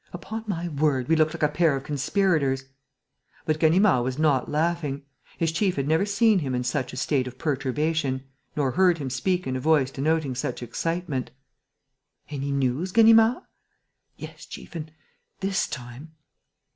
Upon 0.13 0.45
my 0.47 0.67
word, 0.67 1.07
we 1.07 1.15
look 1.15 1.31
like 1.31 1.43
a 1.43 1.47
pair 1.47 1.75
of 1.75 1.83
conspirators!" 1.83 2.65
But 3.45 3.59
Ganimard 3.59 4.03
was 4.03 4.17
not 4.17 4.49
laughing. 4.49 5.03
His 5.37 5.51
chief 5.51 5.75
had 5.75 5.87
never 5.87 6.07
seen 6.07 6.39
him 6.39 6.55
in 6.55 6.63
such 6.63 6.91
a 6.91 6.97
state 6.97 7.27
of 7.27 7.37
perturbation, 7.37 8.23
nor 8.55 8.71
heard 8.71 8.97
him 8.97 9.11
speak 9.11 9.45
in 9.45 9.55
a 9.55 9.59
voice 9.59 9.91
denoting 9.91 10.33
such 10.33 10.63
excitement: 10.63 11.29
"Any 12.29 12.51
news, 12.51 12.91
Ganimard?" 12.91 13.43
"Yes, 14.17 14.47
chief, 14.47 14.73
and... 14.73 14.91
this 15.39 15.67
time 15.67 16.13